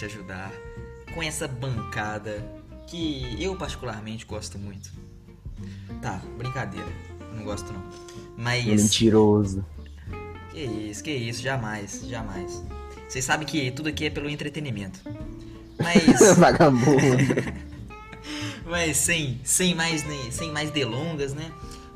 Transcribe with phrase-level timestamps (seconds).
[0.00, 0.50] te ajudar
[1.14, 2.42] com essa bancada
[2.86, 4.90] que eu particularmente gosto muito.
[6.00, 6.88] Tá, brincadeira.
[7.34, 7.82] Não gosto não.
[8.36, 8.64] Mas.
[8.64, 9.64] Mentiroso.
[10.50, 12.64] Que isso, que isso, jamais, jamais.
[13.06, 15.00] Vocês sabem que tudo aqui é pelo entretenimento.
[15.78, 16.36] Mas.
[16.38, 16.96] Vagabundo.
[18.64, 21.50] Mas sem, sem, mais, sem mais delongas, né?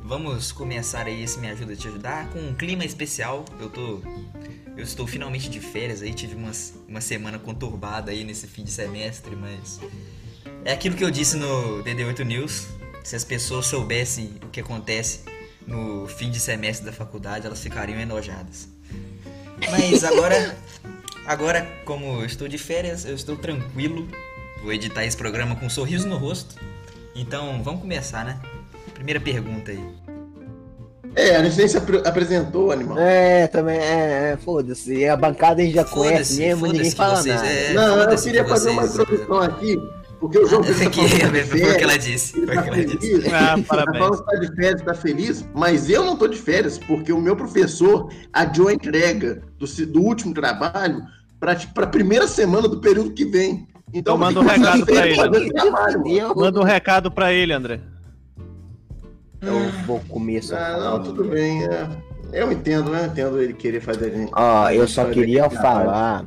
[0.07, 3.43] Vamos começar aí esse Me Ajuda a Te Ajudar com um clima especial.
[3.59, 4.03] Eu tô.
[4.77, 8.71] Eu estou finalmente de férias aí, tive umas, uma semana conturbada aí nesse fim de
[8.71, 9.81] semestre, mas.
[10.63, 12.67] É aquilo que eu disse no DD8 News.
[13.03, 15.21] Se as pessoas soubessem o que acontece
[15.67, 18.69] no fim de semestre da faculdade, elas ficariam enojadas.
[19.71, 20.55] Mas agora.
[21.27, 24.07] Agora, como eu estou de férias, eu estou tranquilo.
[24.63, 26.55] Vou editar esse programa com um sorriso no rosto.
[27.15, 28.39] Então, vamos começar, né?
[28.95, 29.81] Primeira pergunta aí.
[31.17, 32.99] É, a gente nem se apre- apresentou, animal.
[32.99, 35.07] É, também, é, é foda-se.
[35.07, 37.47] A bancada a gente já conhece mesmo, ninguém fala vocês, nada.
[37.49, 37.73] é.
[37.73, 39.79] não, eu queria que fazer uma vocês- introdução aqui,
[40.19, 42.37] porque o João Ah, Pedro tá que tá de foi o que ela férias, disse.
[42.37, 42.99] ele Foi o tá que ela disse.
[42.99, 43.99] feliz, Ah, Tá parabéns.
[43.99, 47.21] falando que tá de férias, tá feliz, mas eu não tô de férias, porque o
[47.21, 51.01] meu professor adiou a entrega do, do último trabalho
[51.39, 53.69] para a primeira semana do período que vem.
[53.93, 56.23] Então, Então manda um recado pra fazer ele.
[56.35, 57.79] Manda um recado pra ele, André.
[59.47, 60.75] Eu vou começar.
[60.75, 61.65] Ah, não, tudo bem.
[61.65, 61.89] é.
[62.33, 64.33] Eu entendo, eu entendo ele querer fazer a gente.
[64.35, 66.27] Ó, eu só queria falar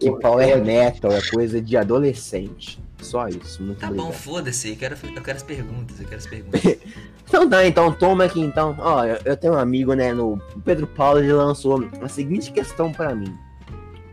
[0.00, 2.82] que Power Metal é coisa de adolescente.
[3.00, 4.70] Só isso, muito Tá bom, foda-se.
[4.70, 6.62] Eu quero, eu quero as perguntas, eu quero as perguntas.
[7.28, 8.76] Então tá, então toma aqui então.
[8.78, 12.52] Ó, eu, eu tenho um amigo, né, no o Pedro Paulo, ele lançou a seguinte
[12.52, 13.34] questão pra mim.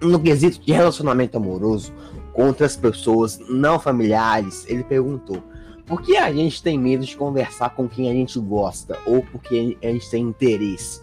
[0.02, 1.92] No quesito de relacionamento amoroso
[2.32, 5.44] com outras pessoas não familiares, ele perguntou:
[5.90, 9.76] por que a gente tem medo de conversar com quem a gente gosta ou porque
[9.82, 11.02] a gente tem interesse?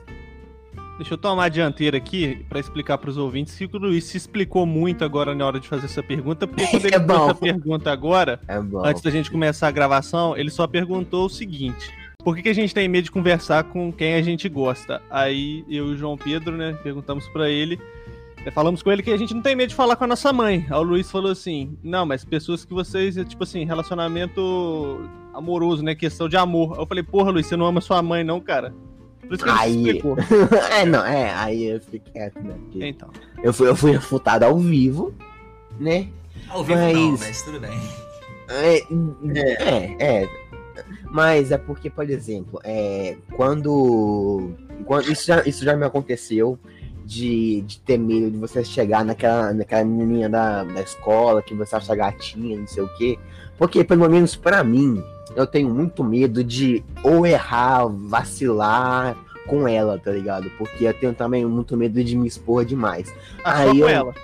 [0.96, 4.64] Deixa eu tomar a dianteira aqui pra explicar pros ouvintes que o Luiz se explicou
[4.64, 7.90] muito agora na hora de fazer essa pergunta, porque quando ele É fez essa pergunta
[7.90, 12.42] agora, É antes da gente começar a gravação, ele só perguntou o seguinte: por que,
[12.42, 15.02] que a gente tem medo de conversar com quem a gente gosta?
[15.10, 17.78] Aí eu e o João Pedro, né, perguntamos pra ele.
[18.46, 20.32] Né, Falamos com ele que a gente não tem medo de falar com a nossa
[20.32, 20.64] mãe.
[20.70, 25.82] Aí o Luiz falou assim: Não, mas pessoas que vocês, é tipo assim, relacionamento amoroso,
[25.82, 25.94] né?
[25.94, 26.74] Questão de amor.
[26.74, 28.72] Aí eu falei: Porra, Luiz, você não ama sua mãe, não, cara?
[29.26, 30.16] Por isso que ele Aí- explicou.
[30.70, 32.54] é, não, é, aí eu fiquei quieto, né?
[32.62, 33.10] porque Então.
[33.42, 35.12] Eu fui, eu fui refutado ao vivo,
[35.80, 36.08] né?
[36.48, 37.76] Ao vivo não, Mas- mas tudo bem.
[38.48, 40.46] É, é, é.
[41.10, 44.52] Mas é porque, por exemplo, é, quando,
[44.84, 46.58] quando isso, já, isso já me aconteceu
[47.06, 51.76] de, de ter medo de você chegar naquela, naquela menininha da, da escola que você
[51.76, 53.16] acha gatinha, não sei o quê.
[53.56, 55.02] Porque, pelo menos pra mim,
[55.36, 60.50] eu tenho muito medo de ou errar, vacilar com ela, tá ligado?
[60.58, 63.14] Porque eu tenho também muito medo de me expor demais.
[63.44, 64.14] Ah, Aí com eu- ela.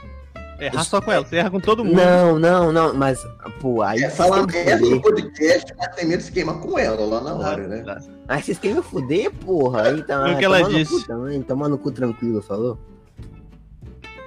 [0.59, 1.25] Errar só com ela.
[1.25, 1.97] Você erra com todo mundo.
[1.97, 3.25] Não, não, não, mas,
[3.61, 4.03] pô, aí.
[4.03, 7.35] É, fala merda no podcast, mas tem medo de se queimar com ela lá na
[7.35, 7.85] hora, né?
[8.29, 9.89] Aí vocês querem me fuder, porra.
[9.89, 11.01] Aí tá, Foi o que ela disse.
[11.01, 12.79] Cu, também, toma no cu tranquilo, falou?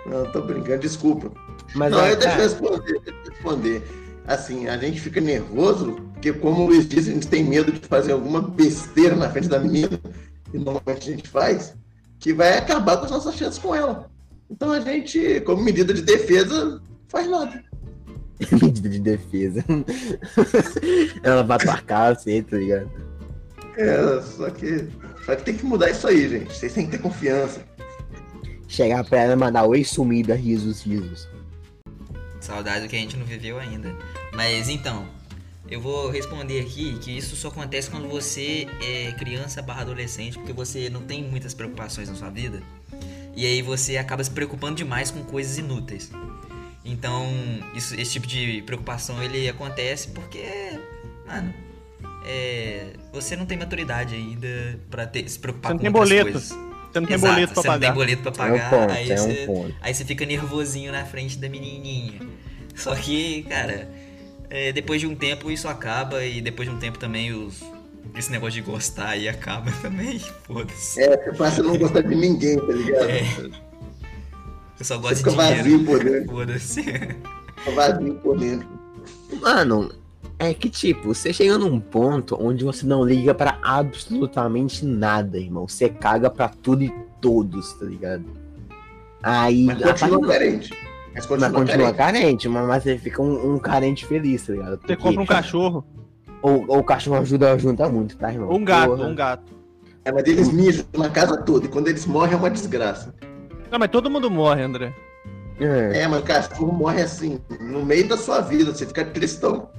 [0.05, 1.31] Não, tô brincando, desculpa.
[1.73, 4.05] Mas não, é, eu deixa eu responder, deixa eu responder.
[4.27, 7.79] Assim, a gente fica nervoso, porque como o Luiz disse, a gente tem medo de
[7.87, 9.99] fazer alguma besteira na frente da menina,
[10.53, 11.75] e normalmente a gente faz,
[12.19, 14.09] que vai acabar com as nossas chances com ela.
[14.50, 17.63] Então a gente, como medida de defesa, faz nada.
[18.61, 19.63] medida de defesa.
[21.23, 22.89] Ela vai tua cara, assim, tá ligado?
[23.78, 24.88] É, só que,
[25.25, 26.53] só que tem que mudar isso aí, gente.
[26.53, 27.66] Vocês têm que ter confiança.
[28.67, 31.28] Chegar pra ela e mandar oi sumida, risos, risos.
[32.39, 33.95] Saudade que a gente não viveu ainda.
[34.34, 35.07] Mas então,
[35.69, 40.53] eu vou responder aqui que isso só acontece quando você é criança barra adolescente, porque
[40.53, 42.61] você não tem muitas preocupações na sua vida.
[43.35, 46.09] E aí você acaba se preocupando demais com coisas inúteis.
[46.84, 47.28] Então,
[47.73, 50.44] isso- esse tipo de preocupação ele acontece porque,
[51.28, 51.53] mano,
[52.25, 56.32] é, você não tem maturidade ainda pra ter, se preocupar Você com boleto.
[56.32, 56.49] coisas.
[56.49, 57.93] Você não tem Exato, boleto pra você não tem pagar.
[57.93, 59.43] boleto pra É pagar, um ponto, aí é você...
[59.43, 59.76] um ponto.
[59.81, 62.20] Aí você fica nervosinho na frente da menininha.
[62.73, 63.90] Só que, cara,
[64.49, 67.61] é, depois de um tempo isso acaba e depois de um tempo também os,
[68.16, 70.20] esse negócio de gostar aí acaba também.
[70.20, 71.02] Foda-se.
[71.02, 73.09] É, você passa a não gostar de ninguém, tá ligado?
[73.09, 73.22] É.
[74.78, 75.58] Eu só Você gosto fica de dinheiro.
[75.64, 76.32] vazio por dentro.
[76.35, 76.84] Foda-se.
[76.84, 78.67] Fica vazio por dentro.
[79.41, 79.91] Mano,
[80.38, 85.67] é que tipo, você chega num ponto onde você não liga pra absolutamente nada, irmão.
[85.67, 88.26] Você caga pra tudo e todos, tá ligado?
[89.23, 89.66] Aí.
[89.66, 90.70] Mas continua partir- carente.
[90.73, 92.22] Mas Mas continua, continua carente.
[92.23, 94.72] carente, mas, você fica um, um carente feliz, tá ligado?
[94.72, 95.85] Você Porque- compra um cachorro.
[96.45, 98.51] Ou, ou o cachorro ajuda, ajuda muito, tá, irmão?
[98.51, 99.07] Um gato, Porra.
[99.07, 99.51] um gato.
[100.05, 101.65] É, mas eles mijam na casa toda.
[101.65, 103.15] E quando eles morrem é uma desgraça.
[103.71, 104.93] Não, mas todo mundo morre, André.
[105.59, 106.01] É.
[106.01, 109.69] é, mas o cachorro morre assim, no meio da sua vida, você fica tristão.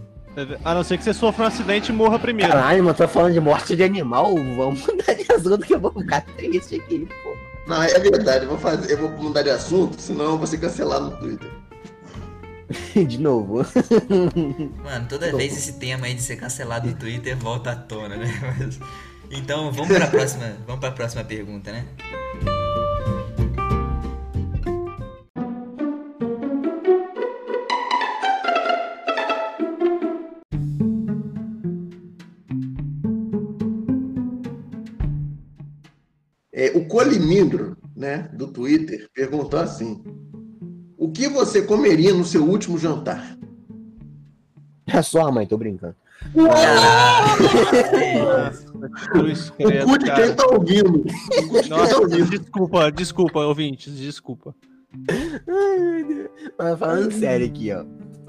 [0.64, 2.50] A não ser que você sofra um acidente e morra primeiro.
[2.50, 5.92] Caralho, mas tô falando de morte de animal, vamos mudar de assunto que eu vou
[5.92, 7.36] ficar triste aqui, pô.
[7.68, 10.58] Não, é verdade, eu vou fazer, eu vou mudar de assunto, senão eu vou ser
[10.58, 11.50] cancelado no Twitter.
[13.04, 13.66] de novo.
[14.82, 18.26] Mano, toda vez esse tema aí de ser cancelado no Twitter volta à tona, né?
[18.58, 18.78] Mas...
[19.30, 21.84] Então vamos para a próxima, vamos para a próxima pergunta, né?
[36.52, 40.02] É, o Colimindro, né, do Twitter, perguntou assim:
[41.16, 43.36] que você comeria no seu último jantar?
[44.86, 45.96] É sua mãe, tô brincando.
[46.34, 46.46] o
[49.84, 51.04] cu de quem tá ouvindo.
[51.68, 52.30] Nossa, tá ouvindo.
[52.30, 54.54] desculpa, desculpa, ouvintes, desculpa.
[56.58, 57.84] Mas falando sério aqui, ó.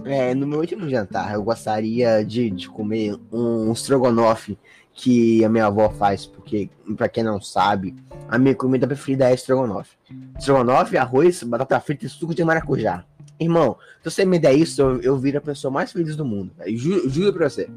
[0.06, 4.58] É, no meu último jantar, eu gostaria de, de comer um estrogonofe
[4.98, 7.96] que a minha avó faz, porque, pra quem não sabe,
[8.28, 9.96] a minha comida preferida é estrogonofe.
[10.38, 13.06] Estrogonofe, arroz, batata frita e suco de maracujá.
[13.40, 16.52] Irmão, se você me der isso, eu, eu viro a pessoa mais feliz do mundo.
[16.66, 17.70] Ju, juro pra você.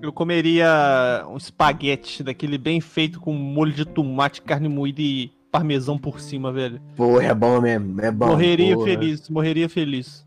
[0.00, 5.98] Eu comeria um espaguete daquele bem feito com molho de tomate, carne moída e parmesão
[5.98, 6.80] por cima, velho.
[6.94, 8.26] Porra, é bom mesmo, é bom.
[8.28, 8.86] Morreria porra.
[8.86, 10.24] feliz, morreria feliz.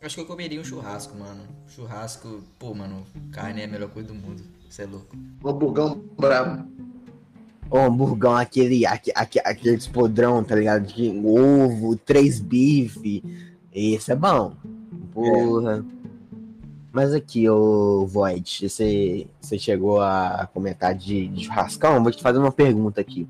[0.00, 1.42] Acho que eu comeria um churrasco, mano.
[1.66, 4.44] Churrasco, pô, mano, carne é a melhor coisa do mundo.
[4.68, 5.16] Você é louco.
[5.44, 6.68] Um hamburgão bravo.
[7.70, 9.14] Um hamburgão, aquele, aquele,
[9.44, 10.86] aquele podrão, tá ligado?
[10.86, 13.24] De ovo, três bife.
[13.72, 14.54] Esse é bom.
[15.12, 15.84] Porra.
[15.84, 15.98] É.
[16.92, 22.02] Mas aqui, ô Void, você, você chegou a comentar de, de churrascão?
[22.02, 23.26] Vou te fazer uma pergunta aqui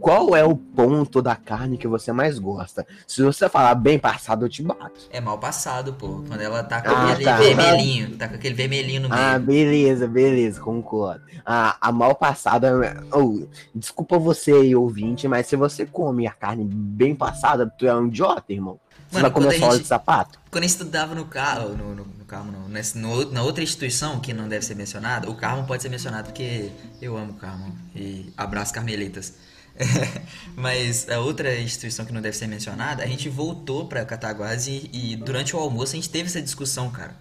[0.00, 2.86] qual é o ponto da carne que você mais gosta?
[3.06, 5.08] Se você falar bem passado, eu te bato.
[5.10, 6.24] É mal passado, pô.
[6.26, 7.36] Quando ela tá com ah, aquele tá.
[7.36, 8.16] vermelhinho.
[8.16, 9.20] Tá com aquele vermelhinho no meio.
[9.20, 11.22] Ah, beleza, beleza, concordo.
[11.44, 13.04] Ah, a mal passada.
[13.12, 17.94] Oh, desculpa você aí, ouvinte, mas se você come a carne bem passada, tu é
[17.94, 18.78] um idiota, irmão.
[19.10, 20.38] Você Mano, vai comer solo de sapato?
[20.50, 24.20] Quando eu estudava no carro, no, no, no carro não, nesse, no, na outra instituição
[24.20, 27.74] que não deve ser mencionada, o Carmo pode ser mencionado porque eu amo o Carmo.
[27.96, 29.34] E abraço Carmelitas.
[30.56, 34.90] Mas a outra instituição que não deve ser mencionada, a gente voltou pra Cataguases e,
[34.92, 37.14] e durante o almoço a gente teve essa discussão, cara.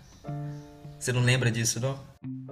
[0.99, 1.99] Você não lembra disso, não?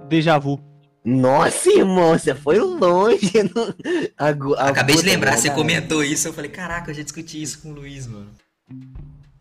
[0.08, 0.60] Déjà vu.
[1.04, 3.30] Nossa, irmão, você foi longe.
[4.18, 7.60] A, a Acabei de lembrar, você comentou isso, eu falei, caraca, eu já discuti isso
[7.60, 8.28] com o Luiz, mano.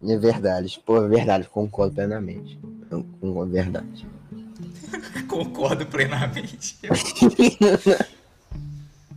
[0.07, 2.59] É verdade, pô, é verdade, concordo plenamente.
[2.91, 4.05] É verdade.
[5.27, 6.77] concordo plenamente.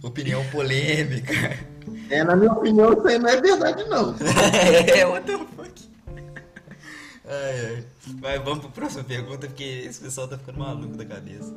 [0.03, 1.33] Opinião polêmica.
[2.11, 4.15] É, na minha opinião, isso aí não é verdade, não.
[4.95, 5.91] é, what the fuck?
[7.27, 7.85] Ai, ai.
[8.19, 11.55] Vai, vamos pro próxima pergunta, porque esse pessoal tá ficando maluco da cabeça.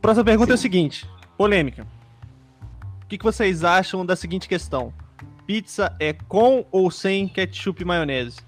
[0.00, 0.52] Próxima pergunta Sim.
[0.52, 1.86] é o seguinte: polêmica.
[3.02, 4.92] O que, que vocês acham da seguinte questão?
[5.46, 8.38] Pizza é com ou sem ketchup e maionese?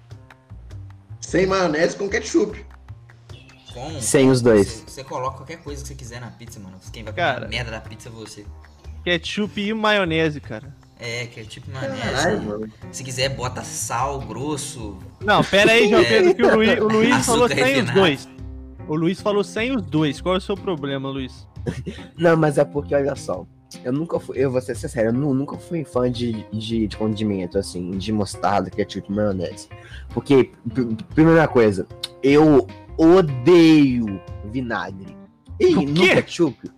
[1.21, 2.65] Sem maionese com ketchup.
[3.73, 4.67] Com, sem os dois.
[4.67, 6.79] Você, você, coloca qualquer coisa que você quiser na pizza, mano.
[6.91, 8.45] Quem vai cara, comer merda da pizza é você.
[9.03, 10.75] Ketchup e maionese, cara.
[10.99, 12.01] É, ketchup e maionese.
[12.01, 14.97] Caralho, Se quiser, bota sal grosso.
[15.21, 17.89] Não, pera aí, João Pedro, que o Luiz, o Luiz falou sem refinado.
[17.89, 18.29] os dois.
[18.87, 20.19] O Luiz falou sem os dois.
[20.19, 21.47] Qual é o seu problema, Luiz?
[22.17, 23.45] Não, mas é porque, olha só.
[23.83, 27.57] Eu nunca fui, eu vou ser sincero, eu nunca fui fã de, de, de condimento,
[27.57, 29.67] assim, de mostarda, ketchup, maionese.
[30.13, 30.51] Porque,
[31.13, 31.85] primeira coisa,
[32.23, 32.65] eu
[32.97, 35.15] odeio vinagre.
[35.59, 36.71] E no ketchup,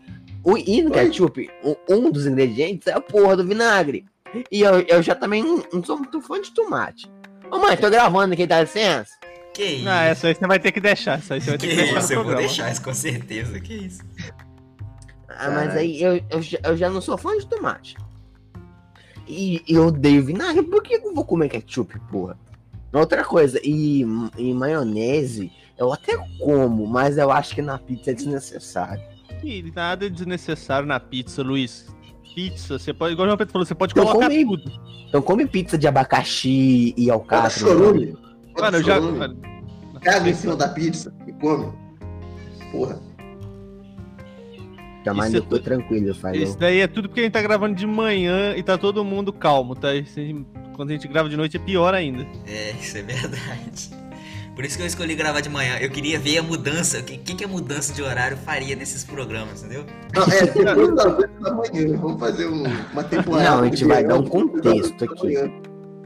[0.44, 1.50] o, e no ketchup,
[1.88, 4.06] um dos ingredientes é a porra do vinagre.
[4.52, 7.12] E eu, eu já também não, não sou muito fã de tomate.
[7.52, 9.12] Ô mãe, tô gravando aqui, dá licença?
[9.54, 9.86] Que isso?
[9.86, 11.18] Não, essa aí você vai ter que deixar.
[11.18, 12.00] Essa aí você vai ter que, que deixar.
[12.00, 13.60] Isso, eu vou deixar isso com certeza.
[13.60, 14.02] Que isso?
[15.40, 17.96] Ah, mas aí eu, eu, eu, já não sou fã de tomate.
[19.26, 20.64] E, e eu odeio vinagre.
[20.64, 22.38] Por que eu vou comer ketchup, porra?
[22.92, 24.02] Outra coisa, e,
[24.36, 29.02] e maionese, eu até como, mas eu acho que na pizza é desnecessário.
[29.44, 31.88] E nada é desnecessário na pizza, Luiz.
[32.34, 34.72] Pizza, você pode, igual o João Pedro falou, você pode então colocar come, tudo.
[35.08, 37.50] Então come pizza de abacaxi e alcatra.
[37.50, 38.18] Chorume.
[38.58, 39.00] Mano, eu já.
[40.02, 41.72] Caga em cima da pizza e come.
[42.72, 43.00] Porra.
[45.04, 46.38] Tá mais do tranquilo, falou.
[46.38, 49.32] Isso daí é tudo porque a gente tá gravando de manhã e tá todo mundo
[49.32, 49.90] calmo, tá?
[50.76, 52.26] quando a gente grava de noite é pior ainda.
[52.48, 53.90] É, isso é verdade.
[54.56, 55.78] Por isso que eu escolhi gravar de manhã.
[55.80, 59.64] Eu queria ver a mudança, o que, que, a mudança de horário faria nesses programas,
[59.64, 59.86] entendeu?
[60.14, 63.50] Não, é, depois da, manhã, vamos fazer um, uma temporada.
[63.50, 65.34] Não, a gente vai dar um contexto aqui.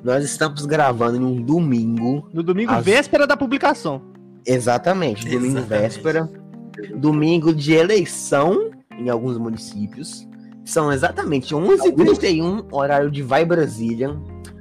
[0.03, 2.27] Nós estamos gravando em um domingo.
[2.33, 2.83] No domingo, às...
[2.83, 4.01] véspera da publicação.
[4.45, 5.81] Exatamente, domingo Exatamente.
[5.81, 6.29] véspera.
[6.95, 10.27] Domingo de eleição em alguns municípios.
[10.65, 14.17] São exatamente 11h31, horário de Vai Brasília.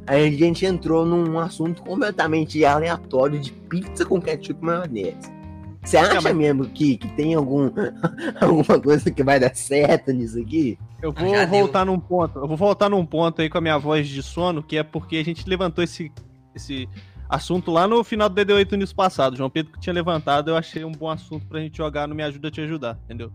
[0.06, 5.42] Aí a gente entrou num assunto completamente aleatório de pizza com ketchup e maionese.
[5.84, 6.34] Você acha mas...
[6.34, 7.70] mesmo que, que tem algum,
[8.40, 10.78] alguma coisa que vai dar certo nisso aqui?
[11.00, 11.92] Eu vou Já voltar deu.
[11.92, 12.38] num ponto.
[12.38, 15.16] Eu vou voltar num ponto aí com a minha voz de sono, que é porque
[15.16, 16.12] a gente levantou esse,
[16.54, 16.88] esse
[17.28, 19.36] assunto lá no final do DD8 News passado.
[19.36, 22.22] João Pedro que tinha levantado, eu achei um bom assunto pra gente jogar no Me
[22.22, 23.32] Ajuda a Te Ajudar, entendeu?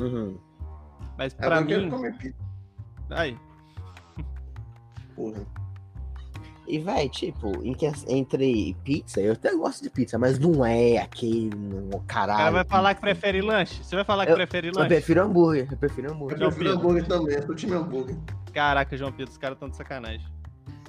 [0.00, 0.38] Uhum.
[1.18, 1.90] Mas é, pra eu mim.
[1.90, 2.38] Comer pizza.
[3.10, 3.36] Aí.
[5.14, 5.40] Porra.
[6.66, 7.50] E vai, tipo,
[8.06, 11.50] entre pizza, eu até gosto de pizza, mas não é aquele
[12.06, 12.34] caralho.
[12.34, 13.82] O cara vai falar que prefere lanche?
[13.82, 14.80] Você vai falar que eu, prefere lanche?
[14.82, 16.40] Eu prefiro hambúrguer, eu prefiro hambúrguer.
[16.40, 18.16] Eu prefiro hambúrguer também, eu time hambúrguer.
[18.54, 20.24] Caraca, João Pedro, os caras estão de sacanagem.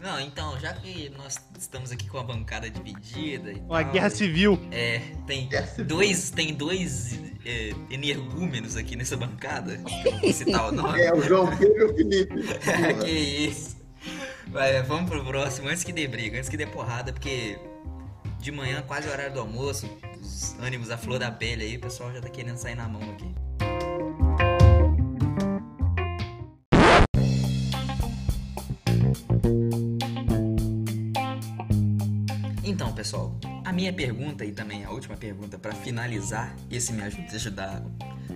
[0.02, 3.52] Não, então, já que nós estamos aqui com a bancada dividida.
[3.52, 4.60] Uma tal, guerra civil.
[4.72, 5.48] É, tem
[5.86, 9.80] dois, tem dois é, energúmenos aqui nessa bancada.
[10.22, 11.00] Vou citar o nome.
[11.00, 12.34] É, o João Pedro e o Felipe.
[13.06, 13.78] que isso.
[14.48, 17.60] Vai, vamos pro próximo, antes que dê briga, antes que dê porrada, porque
[18.40, 19.88] de manhã, quase o horário do almoço,
[20.20, 23.02] os ânimos à flor da pele aí, o pessoal já tá querendo sair na mão
[23.12, 23.32] aqui.
[33.02, 37.36] Pessoal, a minha pergunta e também a última pergunta para finalizar esse me ajuda a
[37.36, 37.84] ajudar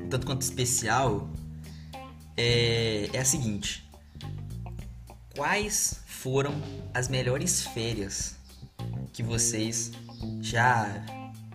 [0.10, 1.30] tanto quanto especial
[2.36, 3.88] é, é a seguinte:
[5.36, 6.52] quais foram
[6.96, 8.38] as melhores férias
[9.14, 9.92] que vocês
[10.42, 10.90] já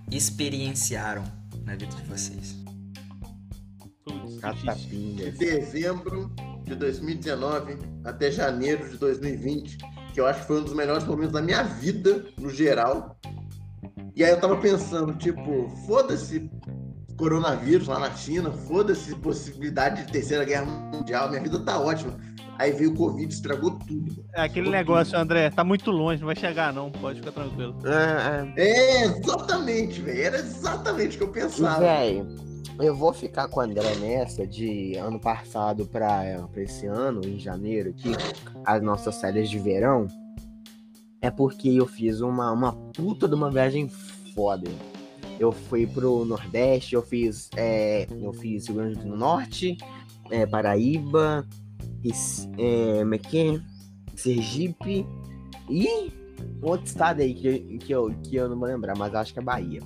[0.09, 1.25] experienciaram
[1.65, 2.55] na vida de vocês?
[5.17, 6.31] De dezembro
[6.63, 9.79] de 2019 até janeiro de 2020
[10.11, 13.17] que eu acho que foi um dos melhores momentos da minha vida, no geral.
[14.15, 16.51] E aí eu tava pensando, tipo, foda-se
[17.17, 22.17] coronavírus lá na China, foda-se possibilidade de terceira guerra mundial, minha vida tá ótima.
[22.59, 24.25] Aí veio o Covid, estragou tudo.
[24.35, 25.23] É aquele estragou negócio, tudo.
[25.23, 27.77] André, tá muito longe, não vai chegar não, pode ficar tranquilo.
[27.87, 28.69] É, é.
[28.69, 31.81] é exatamente, velho, era exatamente o que eu pensava.
[31.81, 32.50] Velho,
[32.81, 37.91] eu vou ficar com o André nessa de ano passado para esse ano, em janeiro,
[37.91, 38.11] aqui,
[38.65, 40.07] as nossas férias de verão.
[41.21, 43.89] É porque eu fiz uma, uma puta de uma viagem
[44.35, 44.71] foda.
[45.39, 47.51] Eu fui pro Nordeste, eu fiz.
[47.57, 49.77] É, eu fiz Rio Grande do Norte,
[50.31, 51.47] é, Paraíba,
[52.59, 55.07] é, Mequém, é Sergipe
[55.69, 56.13] e
[56.63, 59.43] outro estado aí que, que, eu, que eu não vou lembrar, mas acho que é
[59.43, 59.81] Bahia.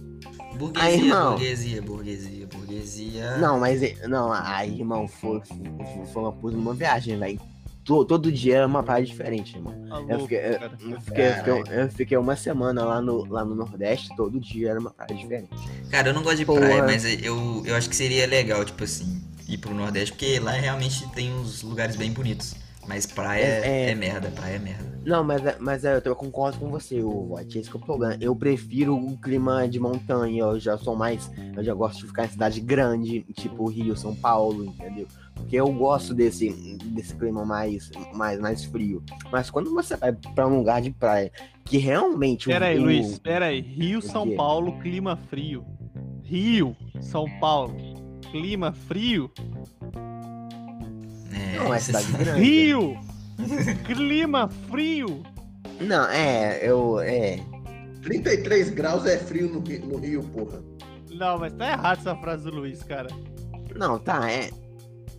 [0.56, 3.36] Burguesia, aí, irmão, burguesia, burguesia, burguesia.
[3.38, 7.40] Não, mas não, aí, irmão, foi, foi, foi uma puta uma viagem, velho.
[7.84, 9.74] Todo, todo dia era uma praia diferente, irmão.
[10.08, 13.54] Eu, fiquei, eu, eu, fiquei, eu, fiquei, eu, fiquei, uma semana lá no, lá no
[13.54, 15.50] Nordeste, todo dia era uma praia diferente.
[15.90, 16.60] Cara, eu não gosto de Porra.
[16.60, 20.52] praia, mas eu, eu acho que seria legal, tipo assim, ir pro Nordeste, porque lá
[20.52, 22.54] realmente tem uns lugares bem bonitos.
[22.86, 24.94] Mas praia é, é, é merda, praia é merda.
[25.04, 27.36] Não, mas, é, mas é, eu concordo com você, o.
[27.38, 28.16] Esse é o problema.
[28.20, 30.44] Eu prefiro o clima de montanha.
[30.44, 31.30] Eu já sou mais.
[31.54, 35.06] Eu já gosto de ficar em cidade grande, tipo Rio, São Paulo, entendeu?
[35.34, 36.48] Porque eu gosto desse,
[36.86, 39.02] desse clima mais, mais, mais frio.
[39.30, 41.30] Mas quando você vai pra um lugar de praia
[41.64, 42.46] que realmente.
[42.46, 43.60] Pera aí, Luiz, pera aí.
[43.60, 45.66] Rio, São Paulo, clima frio.
[46.22, 47.76] Rio, São Paulo,
[48.30, 49.30] clima frio.
[51.54, 52.40] É, não é cidade grande.
[52.40, 52.98] Rio!
[53.86, 55.22] Clima frio!
[55.80, 57.00] Não, é, eu.
[57.00, 57.40] É.
[58.02, 60.62] 33 graus é frio no, no Rio, porra.
[61.10, 63.08] Não, mas tá errado essa frase do Luiz, cara.
[63.74, 64.50] Não, tá, é.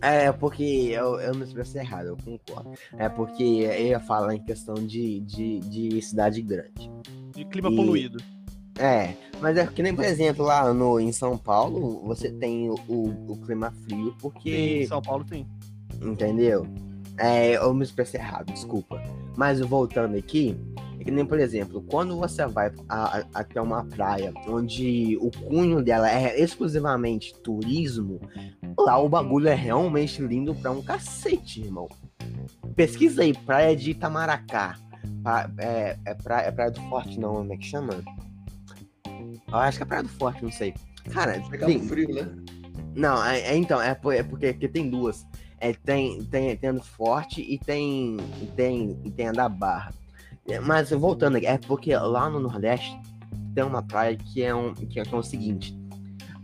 [0.00, 2.74] É porque eu, eu me expressei errado, eu concordo.
[2.98, 6.90] É porque eu ia falar em questão de, de, de cidade grande.
[7.34, 7.76] De clima e...
[7.76, 8.22] poluído.
[8.78, 12.74] É, mas é que nem, por exemplo, lá no, em São Paulo, você tem o,
[12.86, 14.50] o, o clima frio, porque.
[14.50, 15.46] Sim, em São Paulo tem.
[16.02, 16.66] Entendeu?
[17.18, 19.02] É, eu me expressei errado, desculpa.
[19.36, 20.56] Mas voltando aqui,
[21.00, 25.30] é que nem, por exemplo, quando você vai a, a, até uma praia onde o
[25.30, 28.20] cunho dela é exclusivamente turismo,
[28.78, 31.88] lá o bagulho é realmente lindo pra um cacete, irmão.
[32.74, 34.76] Pesquisa aí, praia de Itamaracá.
[35.22, 37.94] Pra, é, é, praia, é praia do Forte, não, como é que chama?
[39.48, 40.74] Eu acho que é praia do Forte, não sei.
[41.10, 41.80] Cara, tem...
[41.80, 42.28] frio, né?
[42.94, 45.26] Não, é, é, então, é, é porque, porque tem duas.
[45.58, 48.16] É, tem, tem, tem forte e tem,
[48.54, 49.94] tem, tem a da barra.
[50.48, 52.96] É, mas voltando é porque lá no Nordeste
[53.54, 55.76] tem uma praia que é, um, que é, que é o seguinte.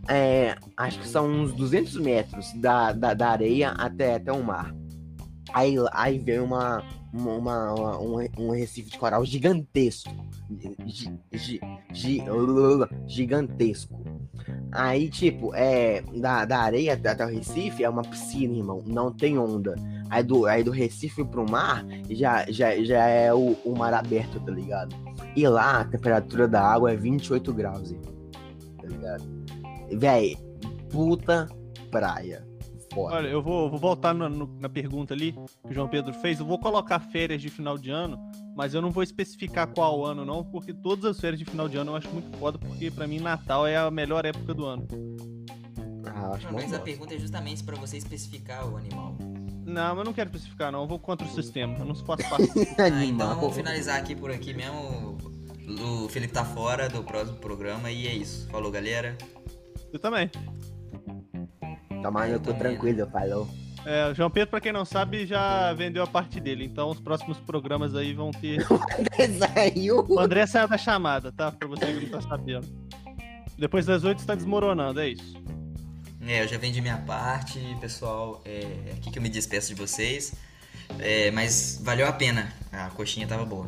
[0.09, 4.75] É, acho que são uns 200 metros da, da, da areia até, até o mar.
[5.53, 10.11] Aí, aí vem uma, uma, uma um, um, recife de coral gigantesco.
[11.31, 11.59] G,
[11.93, 12.21] g,
[13.07, 14.02] gigantesco.
[14.73, 18.83] Aí, tipo, é, da, da areia até o Recife é uma piscina, irmão.
[18.85, 19.75] Não tem onda.
[20.09, 24.39] Aí do, aí do Recife pro mar já, já, já é o, o mar aberto,
[24.39, 24.95] tá ligado?
[25.35, 27.93] E lá a temperatura da água é 28 graus.
[28.81, 29.23] Tá ligado?
[29.91, 30.37] Véi,
[30.89, 31.47] puta
[31.91, 32.43] praia.
[32.91, 33.15] Foda.
[33.15, 36.39] Olha, eu vou, vou voltar no, na pergunta ali que o João Pedro fez.
[36.39, 38.19] Eu vou colocar férias de final de ano,
[38.55, 41.77] mas eu não vou especificar qual ano, não, porque todas as férias de final de
[41.77, 44.87] ano eu acho muito foda, porque para mim Natal é a melhor época do ano.
[46.05, 49.17] Ah, acho não, mas a pergunta é justamente para você especificar o animal.
[49.65, 50.81] Não, eu não quero especificar, não.
[50.81, 51.77] Eu vou contra o sistema.
[51.79, 52.47] Eu não faço parte.
[52.77, 55.17] ah, então vamos finalizar aqui por aqui mesmo.
[56.03, 58.47] O Felipe tá fora do próximo programa e é isso.
[58.49, 59.17] Falou, galera.
[59.91, 60.29] Eu também.
[62.03, 63.47] Toma eu tô tranquilo, falou.
[63.85, 66.65] É, o João Pedro, pra quem não sabe, já vendeu a parte dele.
[66.65, 68.65] Então os próximos programas aí vão ter.
[69.39, 70.05] saiu.
[70.07, 71.51] O André saiu da chamada, tá?
[71.51, 72.67] Pra você que não tá sabendo.
[73.57, 75.41] Depois das oito está desmoronando, é isso.
[76.25, 78.41] É, eu já vendi minha parte, pessoal.
[78.45, 80.33] É, é aqui que eu me despeço de vocês.
[80.99, 82.51] É, mas valeu a pena.
[82.71, 83.67] A coxinha tava boa.